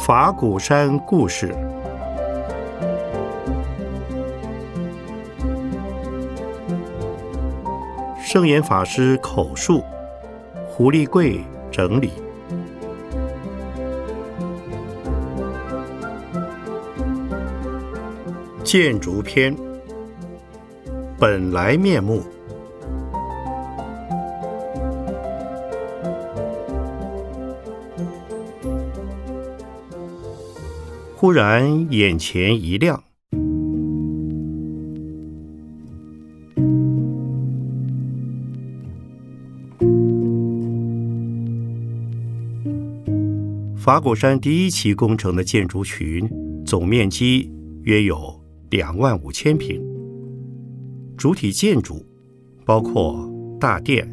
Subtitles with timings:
[0.00, 1.54] 法鼓山故事。
[8.20, 9.84] 圣严法师口述，
[10.66, 12.10] 胡立贵整理。
[18.64, 19.56] 建筑篇，
[21.20, 22.22] 本来面目。
[31.16, 33.02] 忽然眼前一亮，
[43.76, 46.30] 法鼓山第一期工程的建筑群
[46.64, 47.50] 总面积
[47.82, 48.38] 约有。
[48.70, 49.82] 两万五千平，
[51.18, 52.06] 主体建筑
[52.64, 54.08] 包括大殿、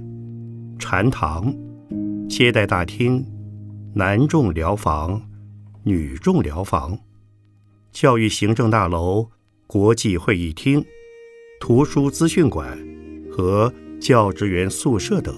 [0.79, 1.53] 禅堂、
[2.27, 3.23] 接待大厅、
[3.93, 5.21] 男众疗房、
[5.83, 6.97] 女众疗房、
[7.91, 9.29] 教育行政大楼、
[9.67, 10.83] 国际会议厅、
[11.59, 12.75] 图书资讯馆
[13.29, 15.35] 和教职员宿舍等。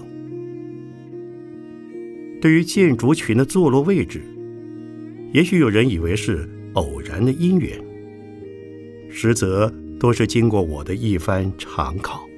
[2.40, 4.22] 对于建筑群的坐落位置，
[5.34, 7.78] 也许有人以为是偶然的因缘。
[9.10, 12.28] 实则都是经过我的一番长考。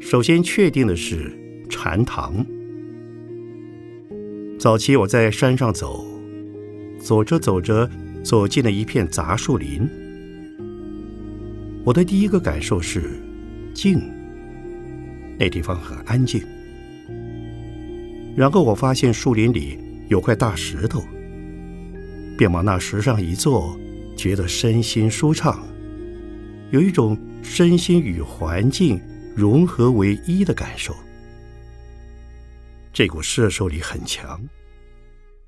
[0.00, 1.30] 首先确定的是
[1.68, 2.44] 禅堂。
[4.58, 6.04] 早期我在山上走，
[6.98, 7.88] 走着走着，
[8.22, 9.88] 走进了一片杂树林。
[11.84, 13.20] 我的第一个感受是
[13.74, 14.00] 静，
[15.38, 16.40] 那地方很安静。
[18.36, 21.02] 然后我发现树林里有块大石头，
[22.38, 23.78] 便往那石上一坐。
[24.22, 25.66] 觉得身心舒畅，
[26.70, 29.02] 有一种身心与环境
[29.34, 30.94] 融合为一的感受。
[32.92, 34.40] 这股摄受力很强，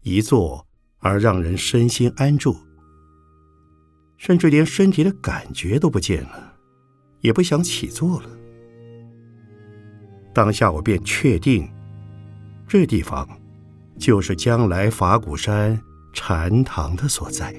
[0.03, 0.67] 一坐
[0.99, 2.57] 而让人身心安住，
[4.17, 6.57] 甚至连身体的感觉都不见了，
[7.21, 8.29] 也不想起坐了。
[10.33, 11.71] 当下我便确定，
[12.67, 13.25] 这地方
[14.01, 15.81] 就是将来法鼓山
[16.13, 17.55] 禅堂的所在。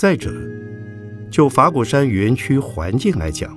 [0.00, 0.32] 再者，
[1.30, 3.54] 就法鼓山园区环境来讲，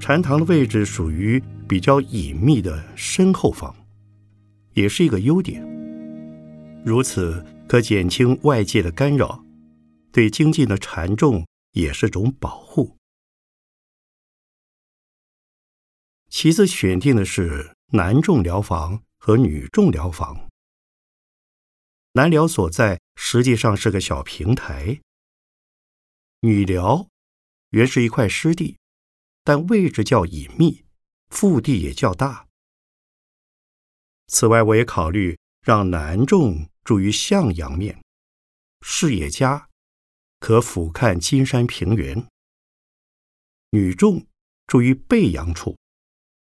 [0.00, 3.72] 禅堂的位置属于比较隐秘的身后方，
[4.72, 5.64] 也是一个优点。
[6.84, 9.44] 如此可减轻外界的干扰，
[10.10, 12.96] 对精进的禅众也是种保护。
[16.28, 20.43] 其次选定的是男众疗房和女众疗房。
[22.16, 25.00] 男疗所在实际上是个小平台，
[26.42, 27.08] 女疗
[27.70, 28.78] 原是一块湿地，
[29.42, 30.84] 但位置较隐秘，
[31.26, 32.46] 腹地也较大。
[34.28, 38.00] 此外，我也考虑让男众住于向阳面，
[38.80, 39.68] 视野佳，
[40.38, 42.28] 可俯瞰金山平原；
[43.70, 44.24] 女众
[44.68, 45.76] 住于背阳处，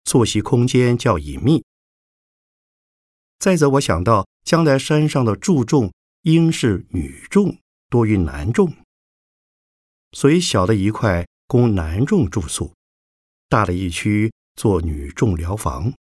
[0.04, 1.66] 作息空间较隐秘。
[3.40, 4.28] 再则，我想到。
[4.48, 7.60] 将来山上的住众应是女众
[7.90, 8.74] 多于男众，
[10.14, 12.74] 所以小的一块供男众住宿，
[13.50, 15.92] 大的一区做女众疗房。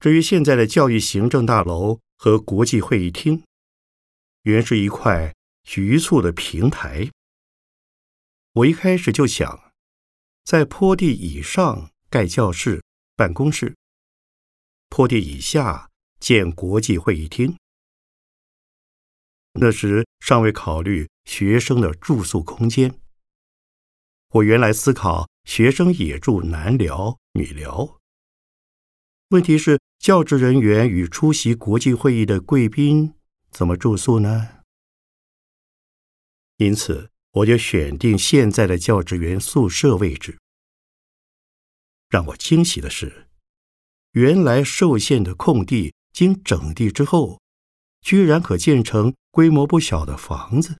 [0.00, 3.42] 至于现在的教育行政大楼和国际会议厅，
[4.42, 7.10] 原是一块局促的平台。
[8.52, 9.72] 我一开始就想，
[10.44, 12.84] 在坡地以上盖教室、
[13.16, 13.74] 办公室。
[14.94, 15.88] 坡地以下
[16.20, 17.56] 建国际会议厅，
[19.54, 23.00] 那时尚未考虑学生的住宿空间。
[24.32, 27.98] 我原来思考学生也住男寮、女寮。
[29.28, 33.14] 问题是教职人员与出席国际会议的贵宾
[33.50, 34.60] 怎么住宿呢？
[36.58, 40.38] 因此，我就选定现在的教职员宿舍位置。
[42.10, 43.30] 让我惊喜的是。
[44.12, 47.40] 原来受限的空地，经整地之后，
[48.02, 50.78] 居然可建成规模不小的房子。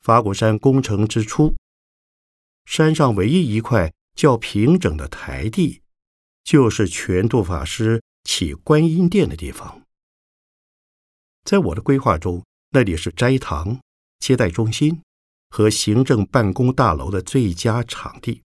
[0.00, 1.54] 法鼓山工程之初，
[2.64, 5.82] 山上唯一一块较平整的台地，
[6.42, 9.82] 就是全度法师起观音殿的地方。
[11.44, 13.80] 在我的规划中，那里是斋堂、
[14.18, 15.00] 接待中心
[15.50, 18.42] 和行政办公大楼的最佳场地。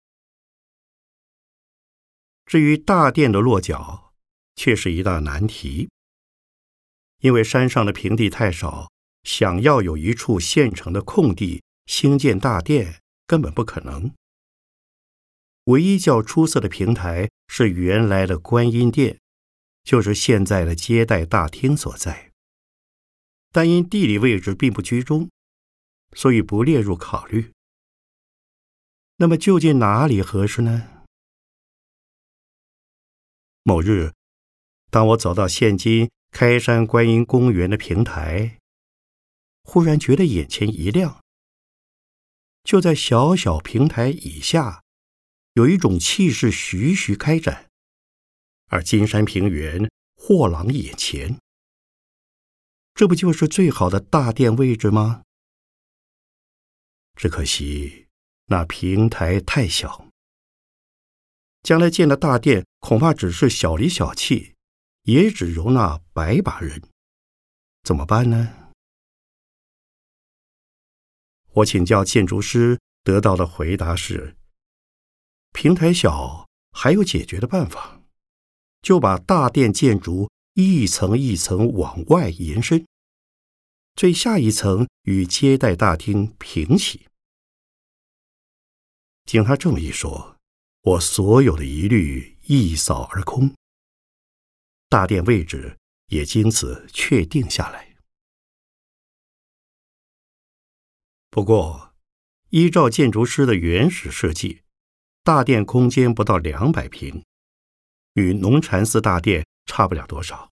[2.51, 4.13] 至于大殿的落脚，
[4.57, 5.89] 却是一大难题。
[7.21, 8.91] 因为山上的平地太少，
[9.23, 14.13] 想要有一处现成的空地兴建大殿，根本不可能。
[15.67, 19.21] 唯一较出色的平台是原来的观音殿，
[19.85, 22.33] 就是现在的接待大厅所在。
[23.53, 25.31] 但因地理位置并不居中，
[26.17, 27.53] 所以不列入考虑。
[29.19, 31.00] 那么究竟哪里合适呢？
[33.63, 34.13] 某日，
[34.91, 38.59] 当我走到现今开山观音公园的平台，
[39.63, 41.21] 忽然觉得眼前一亮。
[42.65, 44.83] 就在小小平台以下，
[45.55, 47.71] 有一种气势徐徐开展，
[48.67, 51.39] 而金山平原豁朗眼前。
[52.95, 55.23] 这不就是最好的大殿位置吗？
[57.15, 58.07] 只可惜
[58.47, 60.07] 那平台太小。
[61.63, 64.57] 将来建的大殿恐怕只是小里小气，
[65.03, 66.83] 也只容纳百把人，
[67.83, 68.73] 怎么办呢？
[71.53, 74.37] 我请教建筑师，得到的回答是：
[75.53, 78.03] 平台小，还有解决的办法，
[78.83, 82.87] 就把大殿建筑一层一层往外延伸，
[83.95, 87.07] 最下一层与接待大厅平齐。
[89.25, 90.37] 经他这么一说。
[90.83, 93.55] 我所有的疑虑一扫而空，
[94.89, 97.95] 大殿位置也经此确定下来。
[101.31, 101.95] 不过，
[102.49, 104.63] 依照建筑师的原始设计，
[105.23, 107.25] 大殿空间不到两百平，
[108.15, 110.51] 与农禅寺大殿差不了多少。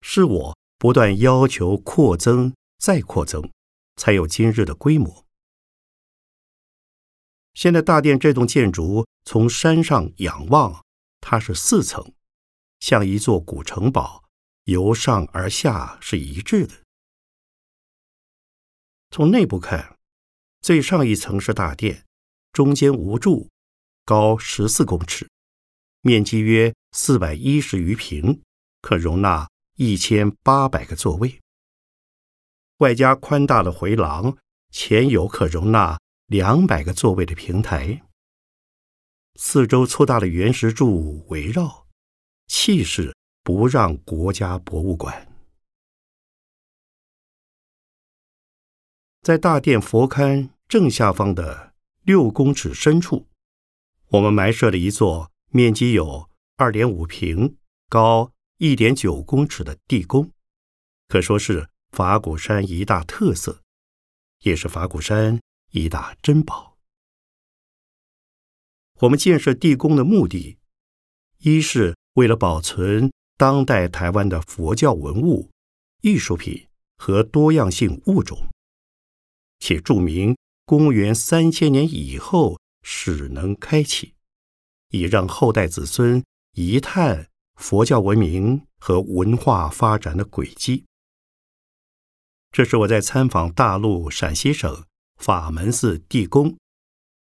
[0.00, 3.48] 是我不断要求扩增，再扩增，
[3.94, 5.24] 才有今日的规模。
[7.54, 10.84] 现在大殿这栋建筑从山上仰望，
[11.20, 12.12] 它是四层，
[12.80, 14.24] 像一座古城堡，
[14.64, 16.74] 由上而下是一致的。
[19.10, 19.96] 从内部看，
[20.60, 22.04] 最上一层是大殿，
[22.52, 23.50] 中间无柱，
[24.04, 25.30] 高十四公尺，
[26.00, 28.42] 面积约四百一十余平，
[28.80, 31.40] 可容纳一千八百个座位，
[32.78, 34.36] 外加宽大的回廊，
[34.70, 35.98] 前有可容纳。
[36.28, 38.02] 两百个座位的平台，
[39.34, 41.86] 四周粗大的原石柱围绕，
[42.46, 45.28] 气势不让国家博物馆。
[49.22, 53.26] 在大殿佛龛正下方的六公尺深处，
[54.08, 57.56] 我们埋设了一座面积有二点五平、
[57.88, 60.30] 高一点九公尺的地宫，
[61.08, 63.62] 可说是法鼓山一大特色，
[64.40, 65.40] 也是法鼓山。
[65.74, 66.71] 一大珍宝。
[69.02, 70.58] 我们建设地宫的目的，
[71.38, 75.50] 一是为了保存当代台湾的佛教文物、
[76.02, 78.48] 艺术品和多样性物种，
[79.58, 84.14] 且注明公元三千年以后始能开启，
[84.90, 86.22] 以让后代子孙
[86.52, 90.84] 一探佛教文明和文化发展的轨迹。
[92.52, 94.84] 这是我在参访大陆陕西省。
[95.18, 96.56] 法门寺地宫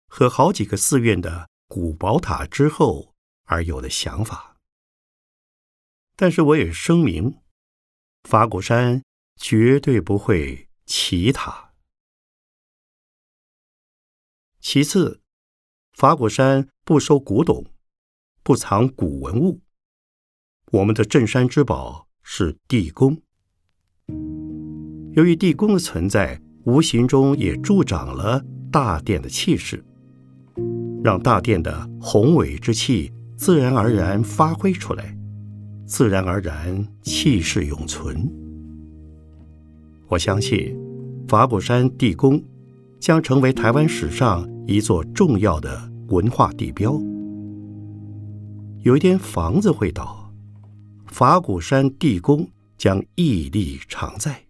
[0.08, 3.14] 和好几个寺院的古宝塔之后
[3.44, 4.58] 而有的想法，
[6.14, 7.38] 但是我也声明，
[8.24, 9.02] 法鼓山
[9.36, 11.72] 绝对不会起塔。
[14.60, 15.22] 其次，
[15.94, 17.64] 法鼓山不收古董，
[18.42, 19.62] 不藏古文物，
[20.72, 23.22] 我们的镇山之宝是地宫。
[25.14, 26.42] 由于地宫的存在。
[26.64, 29.84] 无形中也助长了大殿的气势，
[31.02, 35.16] 让大殿的宏伟之气自然而然发挥出来，
[35.84, 38.30] 自然而然气势永存。
[40.08, 40.76] 我相信
[41.26, 42.42] 法鼓山地宫
[43.00, 47.00] 将成为台湾史上一座重要的文化地标。
[48.82, 50.32] 有一天房子会倒，
[51.06, 54.42] 法鼓山地宫将屹立常在。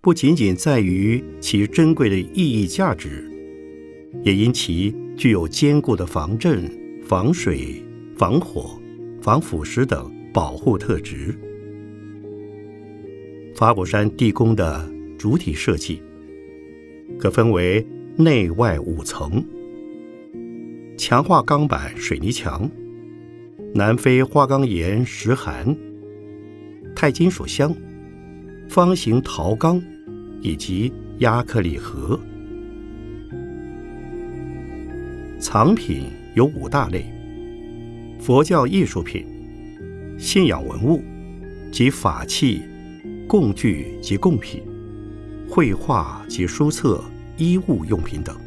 [0.00, 3.30] 不仅仅在于其珍贵的意义价值，
[4.24, 6.70] 也因其具有坚固的防震、
[7.04, 7.84] 防水、
[8.16, 8.80] 防火、
[9.20, 11.36] 防腐蚀等保护特质。
[13.52, 16.00] 法鼓山地宫的主体设计
[17.18, 17.84] 可分为
[18.16, 19.44] 内外五层：
[20.96, 22.70] 强化钢板水泥墙、
[23.74, 25.76] 南非花岗岩石函、
[26.94, 27.74] 钛金属箱。
[28.68, 29.82] 方形陶缸
[30.42, 32.20] 以及亚克力盒，
[35.50, 37.10] 藏品有五大类：
[38.20, 39.26] 佛教艺术品、
[40.18, 41.02] 信仰文物、
[41.72, 42.60] 及法器、
[43.26, 44.62] 供具及贡品、
[45.48, 47.02] 绘画及书册、
[47.38, 48.38] 衣物用品等，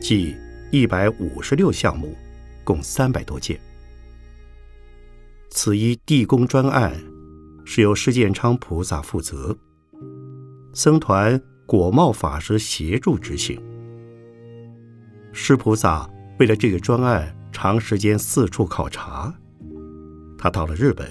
[0.00, 0.34] 计
[0.70, 2.16] 一百五十六项目，
[2.64, 3.60] 共三百多件。
[5.50, 6.98] 此一地宫专案
[7.62, 9.54] 是由施建昌菩萨负责，
[10.72, 13.60] 僧团果茂法师协助执行。
[15.38, 19.32] 施菩萨为了这个专案，长时间四处考察。
[20.38, 21.06] 他到了日本，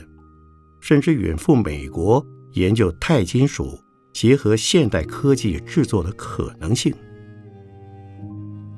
[0.80, 3.80] 甚至远赴美国研究钛金属
[4.14, 6.92] 结合现代科技制作的可能性。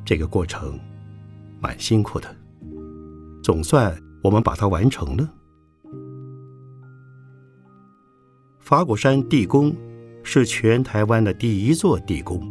[0.03, 0.77] 这个过程
[1.61, 2.27] 蛮辛苦的，
[3.41, 5.33] 总算我们把它完成了。
[8.59, 9.73] 法鼓山地宫
[10.23, 12.45] 是全台湾的第一座地宫，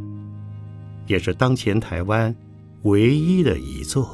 [1.07, 2.35] 也是当前台湾
[2.87, 4.09] 唯一的一座。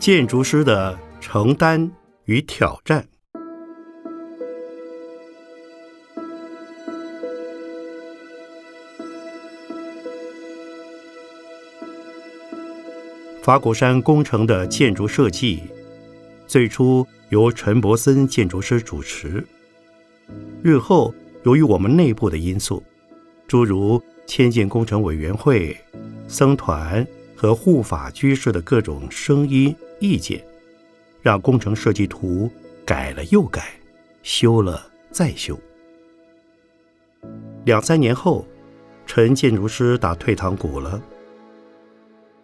[0.00, 1.90] 建筑师的承担
[2.24, 3.06] 与挑战。
[13.42, 15.64] 法鼓山工程的建筑设计，
[16.46, 19.46] 最初由陈伯森建筑师主持。
[20.62, 22.82] 日后由于我们内部的因素，
[23.46, 25.76] 诸如迁建工程委员会、
[26.26, 29.76] 僧团和护法居士的各种声音。
[30.00, 30.44] 意见，
[31.22, 32.50] 让工程设计图
[32.84, 33.70] 改了又改，
[34.22, 35.56] 修了再修。
[37.64, 38.46] 两三年后，
[39.06, 41.00] 陈建筑师打退堂鼓了，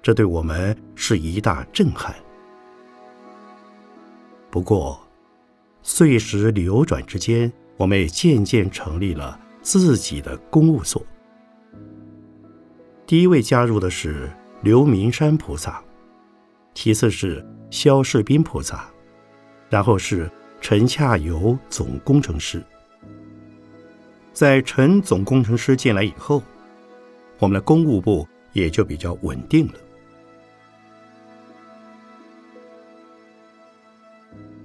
[0.02, 2.14] 这对我们是一大震撼。
[4.50, 5.00] 不过，
[5.82, 11.02] 岁时流转之间，我们也渐渐成立了自己的公务所。
[13.06, 14.30] 第一位加入的是
[14.62, 15.82] 刘明山菩萨。
[16.76, 18.87] 其次是萧世斌菩萨，
[19.71, 20.30] 然后是
[20.61, 22.62] 陈洽游总工程师。
[24.35, 26.42] 在陈总工程师进来以后，
[27.38, 29.75] 我们的公务部也就比较稳定了。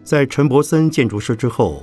[0.03, 1.82] 在陈伯森建筑师之后，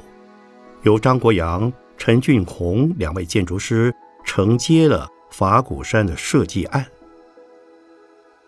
[0.82, 3.90] 由张国阳、陈俊宏两位建筑师
[4.26, 6.84] 承接了法鼓山的设计案。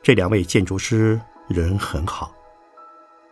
[0.02, 1.18] 这两位建筑师。
[1.50, 2.32] 人很好，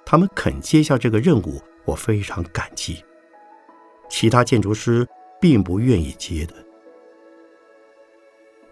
[0.04, 3.04] 他们肯接下这个任务，我非常感激。
[4.10, 5.06] 其他建筑师
[5.40, 6.54] 并不愿意接的，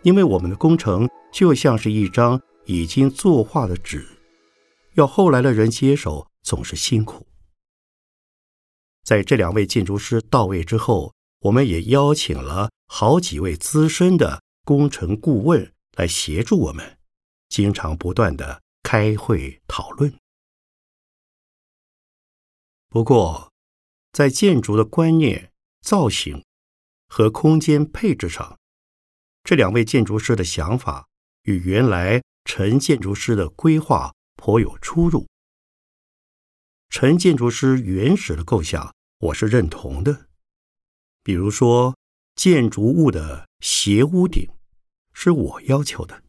[0.03, 4.05] 因为我们的工程就像是一张已经作画的纸，
[4.95, 7.25] 要后来的人接手总是辛苦。
[9.05, 11.13] 在这两位建筑师到位之后，
[11.43, 16.99] 我们也邀请了好几位资深的工程顾问来协助我们，
[17.49, 18.61] 经常不断的。
[18.89, 20.17] 开会讨论。
[22.89, 23.53] 不过，
[24.13, 25.51] 在建筑的观念、
[25.81, 26.45] 造型
[27.09, 28.57] 和空间配置上，
[29.43, 31.09] 这两位建筑师的想法
[31.43, 35.27] 与原来陈建筑师的规划颇有出入。
[36.89, 40.29] 陈建筑师原始的构想，我是认同的。
[41.25, 41.97] 比如说，
[42.37, 44.49] 建筑物的斜屋顶，
[45.13, 46.23] 是我要求的。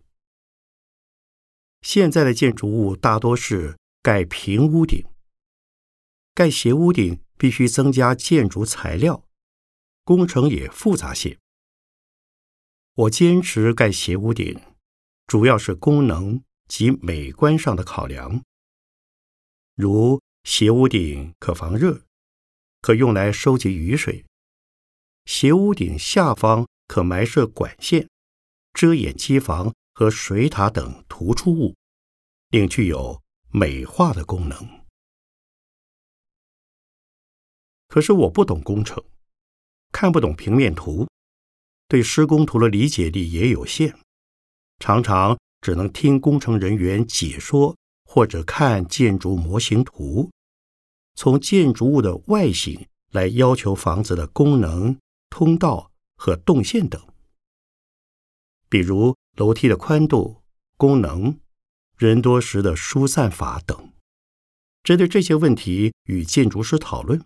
[1.82, 5.06] 现在的建筑物大多是盖平屋顶，
[6.34, 9.24] 盖斜屋顶必须增加建筑材料，
[10.04, 11.38] 工程也复杂些。
[12.94, 14.60] 我坚持盖斜屋顶，
[15.28, 18.44] 主要是功能及美观上的考量，
[19.76, 22.02] 如斜屋顶可防热，
[22.82, 24.26] 可用来收集雨水；
[25.26, 28.10] 斜屋顶下方可埋设管线，
[28.74, 29.74] 遮掩机房。
[29.98, 31.76] 和水塔等突出物，
[32.52, 34.86] 并具有美化的功能。
[37.88, 39.04] 可是我不懂工程，
[39.92, 41.08] 看不懂平面图，
[41.88, 43.98] 对施工图的理解力也有限，
[44.78, 47.76] 常常只能听工程人员解说
[48.06, 50.30] 或者看建筑模型图，
[51.16, 55.00] 从建筑物的外形来要求房子的功能、
[55.32, 57.04] 通道和动线等，
[58.70, 60.44] 比如楼梯的宽度、
[60.76, 61.40] 功能。
[61.98, 63.92] 人多时的疏散法等，
[64.84, 67.26] 针对这些问题与建筑师讨论。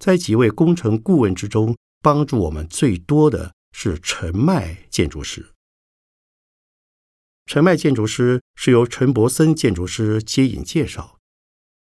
[0.00, 5.52] 在几位工程顾问之中，帮助我们最多的是陈迈建筑师。
[7.46, 11.20] 陈迈建筑师是由陈伯森建筑师接引介绍，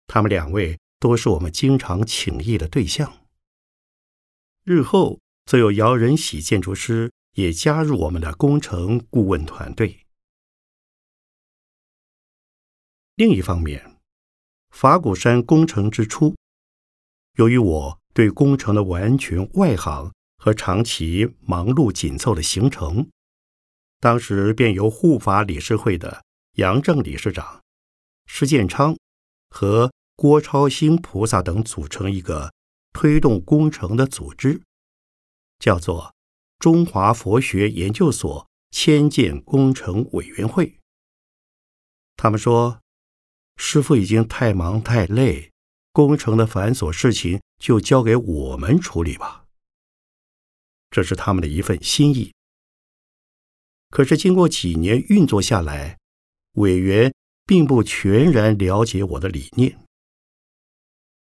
[0.07, 3.25] 他们两位都是我们经常请益的对象。
[4.63, 10.05] 日后则有姚仁喜建筑师也加入我们的工程顾问团队。
[13.15, 13.95] 另一方面，
[14.71, 16.35] 法鼓山工程之初，
[17.37, 23.09] 由于我对工程的完全外行和长期忙碌紧凑的行程，
[24.01, 27.63] 当时便由护法理事会的杨正理事长、
[28.25, 28.97] 施建昌
[29.49, 32.53] 和郭超兴菩萨等组成一个
[32.91, 34.61] 推动工程的组织，
[35.57, 36.13] 叫做
[36.59, 40.77] 中华佛学研究所迁建工程委员会。
[42.15, 42.79] 他们说。
[43.61, 45.51] 师傅已经太忙太累，
[45.91, 49.43] 工程的繁琐事情就交给我们处理吧。
[50.89, 52.33] 这是他们的一份心意。
[53.89, 55.99] 可是经过几年运作下来，
[56.53, 57.13] 委员
[57.45, 59.77] 并不全然了解我的理念，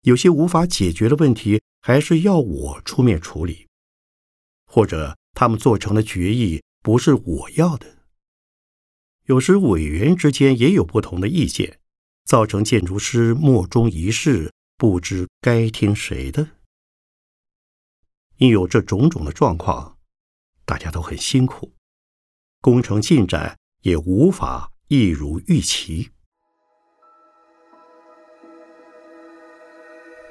[0.03, 3.67] 有些无法解决的问题还是要我出面处理，
[4.67, 7.99] 或者他们做成的决议不是我要的。
[9.27, 11.79] 有时委员之间也有不同的意见。
[12.25, 16.47] 造成建筑师莫衷一是，不知该听谁的。
[18.37, 19.97] 因有这种种的状况，
[20.67, 21.73] 大家都很辛苦，
[22.61, 26.11] 工程进展也无法一如预期。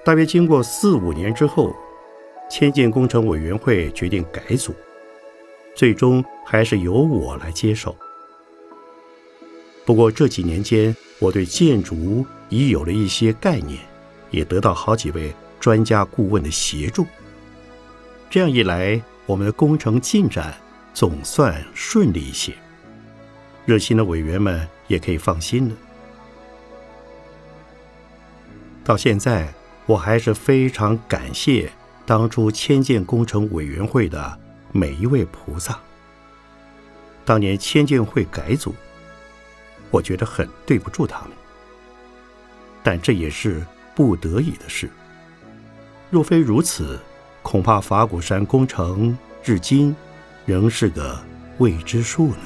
[0.06, 1.76] 大约经过四五年之后，
[2.48, 4.72] 迁建工程委员会决定改组，
[5.78, 7.96] 最终还是由我来接手。
[9.86, 13.80] 不过这几年间，我对建筑已有了一些概念，
[14.32, 17.06] 也得到好几位专家顾问的协助。
[18.28, 20.58] 这样一来，我们的工程进展
[20.96, 22.54] 总算顺利一些，
[23.68, 25.76] 热心的委员们也可以放心了。
[28.84, 29.54] 到现在，
[29.86, 31.72] 我还是非常感谢
[32.04, 34.40] 当初迁建工程委员会的
[34.78, 35.80] 每一位菩萨。
[37.26, 38.76] 当年千建会改组。
[39.90, 41.32] 我觉得很对不住他们，
[42.84, 44.90] 但这也是不得已的事。
[46.12, 47.00] 若非如此，
[47.42, 49.96] 恐怕法鼓山工程至今
[50.46, 51.18] 仍是个
[51.58, 52.38] 未知数呢。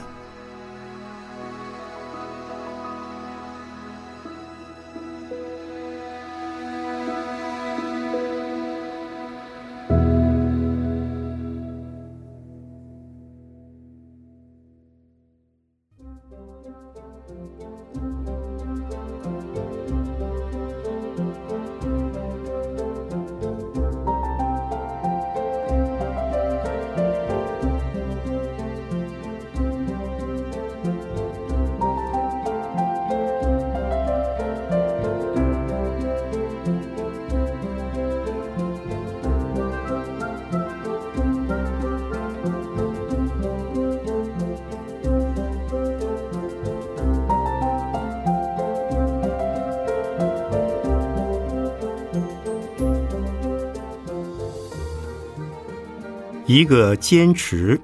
[56.53, 57.79] 一个坚持，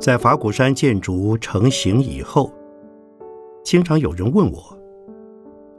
[0.00, 2.50] 在法鼓山建筑成型以后，
[3.62, 4.58] 经常有人问我：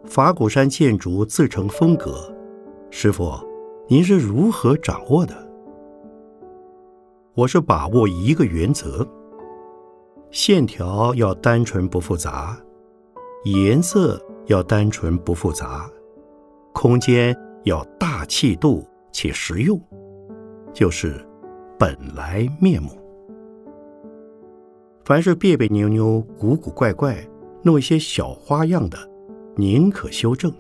[0.06, 2.32] 法鼓山建筑自成风格，
[2.92, 3.32] 师傅，
[3.88, 5.34] 您是如何掌握的？
[7.34, 9.04] 我是把握一个原则。
[10.32, 12.56] 线条要单纯不复杂，
[13.46, 15.90] 颜色要单纯不复杂，
[16.72, 19.82] 空间要大气度且实用，
[20.72, 21.26] 就是
[21.80, 22.92] 本来面目。
[25.04, 27.18] 凡是别别扭扭、古古怪怪、
[27.64, 28.98] 弄一些小花样的，
[29.56, 30.54] 宁可修正，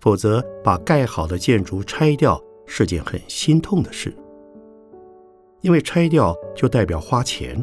[0.00, 4.14] 否则把盖好的建筑拆掉是件很心痛的事。
[5.60, 7.62] 因为拆掉就代表花钱，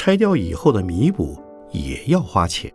[0.00, 1.36] 拆掉以后的弥补
[1.72, 2.72] 也要花钱，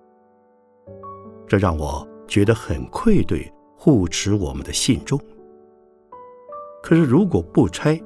[1.47, 5.19] 这让我觉得很愧对护持我们的信众。
[6.83, 7.99] 可是如果不拆，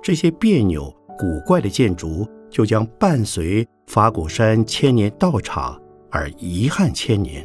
[0.00, 5.76] 这些别扭古怪的建筑就将伴随法鼓山千年道场
[6.08, 7.44] 而遗憾千年，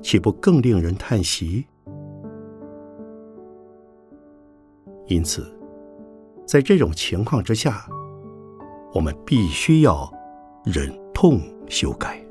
[0.00, 1.66] 岂不更令人叹息？
[5.06, 5.46] 因此。
[6.46, 7.86] 在这种情况之下，
[8.94, 10.08] 我们必须要
[10.64, 12.24] 忍痛修改。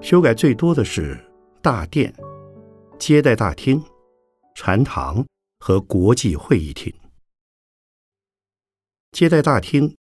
[0.00, 1.18] 修改最多的是
[1.60, 2.14] 大殿、
[2.96, 3.82] 接待大厅、
[4.54, 5.26] 禅堂
[5.58, 6.94] 和国际会议厅。
[9.10, 9.96] 接待大厅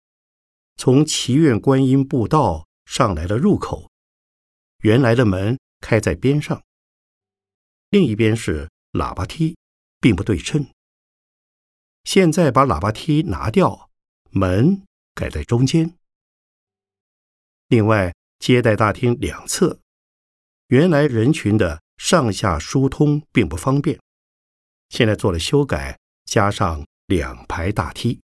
[0.78, 3.90] 从祈愿观音步道上来的入口，
[4.84, 6.62] 原来的门开在边上。
[7.90, 9.58] 另一边是喇叭梯，
[10.00, 10.64] 并不对称。
[12.06, 13.90] 现在把喇叭梯拿掉，
[14.30, 15.98] 门改在中间。
[17.68, 19.80] 另外，接待大厅两侧，
[20.68, 24.00] 原来人群的上下疏通并不方便，
[24.90, 28.22] 现在做了修改，加上两排大梯。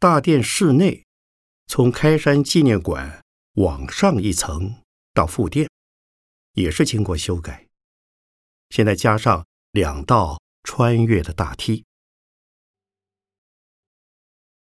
[0.00, 1.06] 大殿室内，
[1.68, 3.22] 从开山纪念馆
[3.54, 4.82] 往上一层
[5.14, 5.70] 到副殿。
[6.54, 7.68] 也是经过修改，
[8.70, 11.84] 现在加上两道穿越的大梯，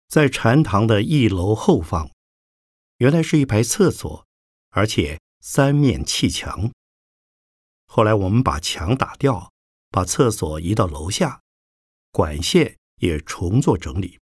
[0.08, 2.12] 在禅堂的一楼后方，
[2.98, 4.26] 原来是一排厕所，
[4.70, 6.72] 而且三面砌墙。
[7.86, 9.52] 后来我们把墙打掉，
[9.90, 11.42] 把厕所移到楼下，
[12.12, 14.20] 管线也重做整理。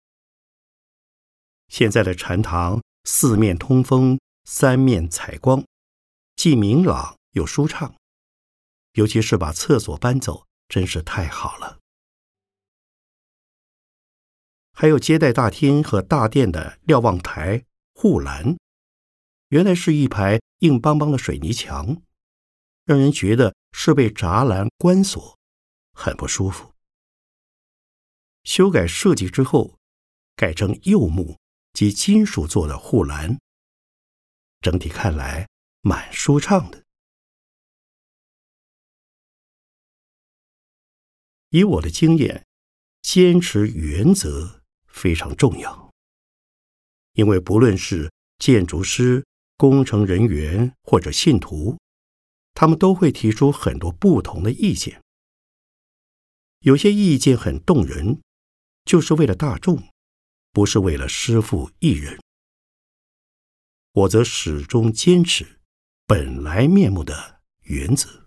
[1.68, 5.64] 现在的禅堂四面通风，三面采光，
[6.36, 7.16] 既明朗。
[7.32, 7.94] 又舒畅，
[8.92, 11.80] 尤其是把厕所搬走，真是太好了。
[14.72, 18.56] 还有接待大厅和大殿的瞭望台护栏，
[19.48, 22.00] 原来是一排硬邦邦的水泥墙，
[22.86, 25.38] 让人觉得是被栅栏关锁，
[25.92, 26.72] 很不舒服。
[28.44, 29.78] 修改设计之后，
[30.34, 31.38] 改成柚木
[31.74, 33.38] 及金属做的护栏，
[34.62, 35.46] 整体看来
[35.82, 36.81] 蛮舒畅的。
[41.52, 42.46] 以我的经验，
[43.02, 45.90] 坚持原则非常重要。
[47.12, 49.22] 因为不论是建筑师、
[49.58, 51.78] 工程人员或者信徒，
[52.54, 55.02] 他们都会提出很多不同的意见。
[56.60, 58.22] 有些意见很动人，
[58.86, 59.90] 就是为了大众，
[60.52, 62.18] 不是为了师父一人。
[63.92, 65.60] 我则始终坚持
[66.06, 68.21] 本来面目的原则。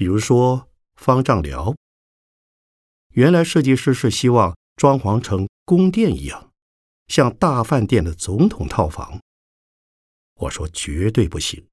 [0.00, 1.76] 比如说方丈寮，
[3.08, 6.50] 原来设计师是希望装潢成宫殿一样，
[7.08, 9.20] 像大饭店的总统套房。
[10.36, 11.68] 我说绝对不行。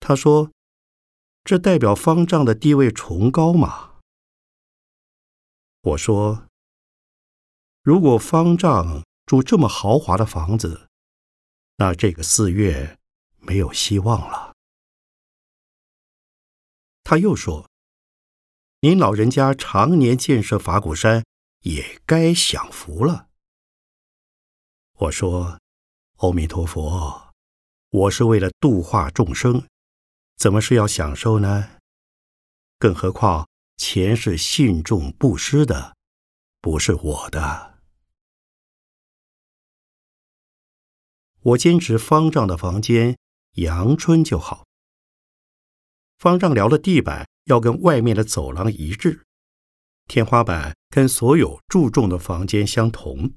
[0.00, 0.50] 他说，
[1.44, 4.00] 这代表方丈的地位崇高嘛。
[5.82, 6.48] 我说，
[7.84, 10.88] 如果方丈住这么豪华的房子，
[11.76, 12.98] 那这个寺院
[13.38, 14.51] 没有希望了。
[17.12, 17.68] 他又说
[18.80, 21.22] ：“您老人家常年建设法鼓山，
[21.60, 23.28] 也该享福了。”
[24.96, 25.60] 我说
[26.20, 27.34] ：“阿弥陀佛，
[27.90, 29.66] 我是为了度化众生，
[30.38, 31.72] 怎么是要享受呢？
[32.78, 33.46] 更何况
[33.76, 35.94] 钱是信众布施的，
[36.62, 37.78] 不是我的。
[41.42, 43.18] 我坚持方丈的房间
[43.56, 44.64] 阳春就好。”
[46.22, 49.24] 方丈寮的地板要跟外面的走廊一致，
[50.06, 53.32] 天花板跟所有注重的房间相同。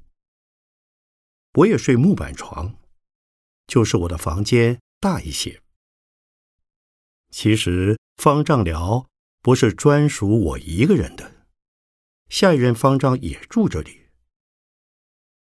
[1.54, 2.76] 我也睡木板床，
[3.66, 5.60] 就是我的房间大一些。
[7.32, 9.08] 其实方丈寮
[9.42, 11.44] 不是专属我一个人的，
[12.28, 14.02] 下一任方丈也住这里。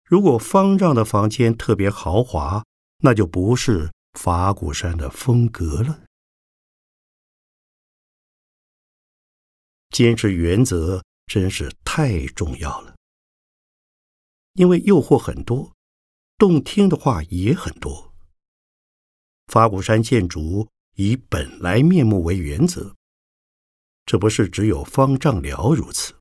[0.05, 2.65] 如果方丈的房间特别豪华，
[2.99, 6.05] 那就不是法鼓山的风格了。
[9.93, 12.97] 坚持原则真是太重要了，
[14.55, 15.75] 因为诱惑很多，
[16.39, 18.13] 动听的话也很多。
[19.49, 22.95] 法鼓山建筑以本来面目为原则，
[24.07, 26.15] 这不是只有方丈寮如此，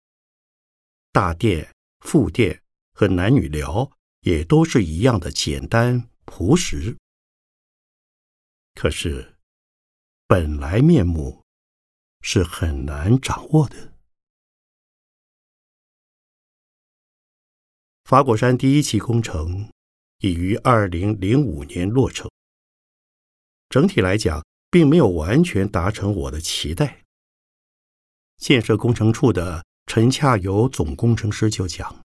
[1.13, 2.61] 大殿、副殿
[2.93, 3.89] 和男女寮
[4.21, 6.97] 也都是一样的简单朴实。
[8.75, 9.37] 可是，
[10.27, 11.40] 本来面目
[12.21, 13.93] 是很难掌握的。
[18.03, 19.71] 法果山第一期工程
[20.19, 22.29] 已于二零零五年落成，
[23.69, 27.03] 整体来讲，并没有完全达成我的期待。
[28.37, 32.03] 建设工程处的陈洽友总工程师就讲：“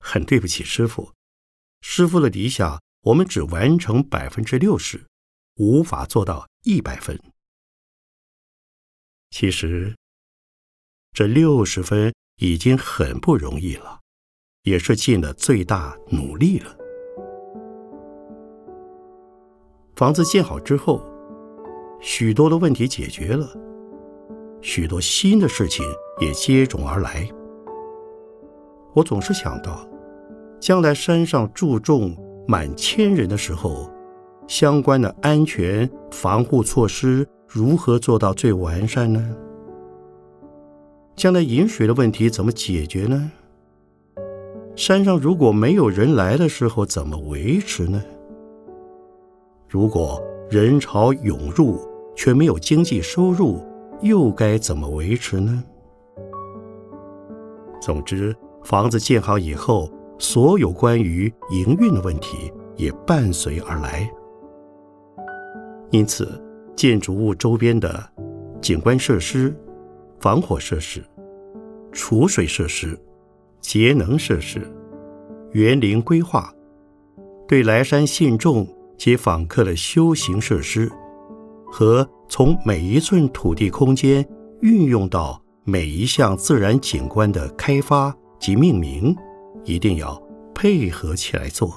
[0.00, 1.12] 很对不起师傅，
[1.80, 5.06] 师傅的理想，我们只完成百分之六十。”
[5.56, 7.20] 无法做到一百分。
[9.30, 9.94] 其实，
[11.12, 12.12] 这六十分
[12.42, 14.00] 已经很不容易了，
[14.64, 16.76] 也是尽了最大努力了。
[19.94, 21.04] 房子建好之后，
[22.00, 23.48] 许多的问题解决了，
[24.60, 25.84] 许多新的事情
[26.20, 27.28] 也接踵而来。
[28.94, 29.88] 我总是想到，
[30.60, 32.16] 将来山上住众
[32.48, 33.88] 满千人的时候。
[34.50, 39.24] 相关的安全防护措施如何做到最完善呢？
[41.14, 43.30] 将来饮水的问题怎么解决呢？
[44.74, 48.02] 山上如果没有人来的时候怎么维持呢？
[49.68, 51.78] 如果人潮涌入
[52.16, 53.64] 却没有经济收入，
[54.00, 55.62] 又该怎么维持呢？
[57.80, 58.34] 总之，
[58.64, 64.10] 房子建好以后，所有关于营运的问题也伴随而来。
[65.90, 66.40] 因此，
[66.76, 68.08] 建筑物周边的
[68.60, 69.52] 景观设施、
[70.20, 71.04] 防火设施、
[71.90, 72.96] 储水设施、
[73.60, 74.60] 节能设施、
[75.50, 76.54] 园林规划，
[77.48, 78.64] 对莱山信众
[78.96, 80.88] 及访客的修行设施，
[81.66, 84.24] 和从每一寸土地空间
[84.60, 89.12] 运用到每一项自然景观的开发及命名，
[89.64, 90.22] 一定要
[90.54, 91.74] 配合起来做。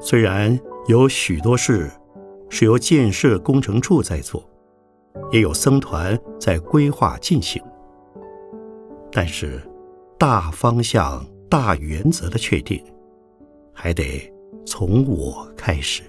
[0.00, 1.90] 虽然有许多事。
[2.48, 4.42] 是由建设工程处在做，
[5.30, 7.62] 也有僧团在规划进行。
[9.10, 9.60] 但是，
[10.18, 12.82] 大方向、大原则的确定，
[13.72, 14.32] 还得
[14.66, 16.02] 从我开始。